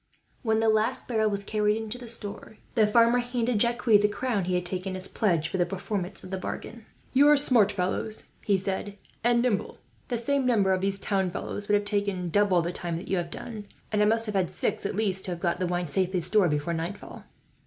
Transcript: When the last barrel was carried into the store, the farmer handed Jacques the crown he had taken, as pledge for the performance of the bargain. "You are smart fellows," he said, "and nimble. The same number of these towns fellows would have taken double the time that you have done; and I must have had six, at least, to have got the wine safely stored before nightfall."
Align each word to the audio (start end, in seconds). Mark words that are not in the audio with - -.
When 0.41 0.61
the 0.61 0.67
last 0.67 1.07
barrel 1.07 1.29
was 1.29 1.43
carried 1.43 1.77
into 1.77 1.99
the 1.99 2.07
store, 2.07 2.57
the 2.73 2.87
farmer 2.87 3.19
handed 3.19 3.61
Jacques 3.61 3.85
the 3.85 4.07
crown 4.07 4.45
he 4.45 4.55
had 4.55 4.65
taken, 4.65 4.95
as 4.95 5.07
pledge 5.07 5.47
for 5.47 5.57
the 5.59 5.65
performance 5.67 6.23
of 6.23 6.31
the 6.31 6.39
bargain. 6.39 6.87
"You 7.13 7.27
are 7.27 7.37
smart 7.37 7.71
fellows," 7.71 8.23
he 8.43 8.57
said, 8.57 8.97
"and 9.23 9.43
nimble. 9.43 9.77
The 10.07 10.17
same 10.17 10.43
number 10.43 10.73
of 10.73 10.81
these 10.81 10.97
towns 10.97 11.33
fellows 11.33 11.67
would 11.67 11.75
have 11.75 11.85
taken 11.85 12.31
double 12.31 12.63
the 12.63 12.71
time 12.71 12.95
that 12.95 13.09
you 13.09 13.17
have 13.17 13.29
done; 13.29 13.67
and 13.91 14.01
I 14.01 14.05
must 14.05 14.25
have 14.25 14.33
had 14.33 14.49
six, 14.49 14.87
at 14.87 14.95
least, 14.95 15.25
to 15.25 15.31
have 15.33 15.39
got 15.39 15.59
the 15.59 15.67
wine 15.67 15.87
safely 15.87 16.21
stored 16.21 16.49
before 16.49 16.73
nightfall." 16.73 17.25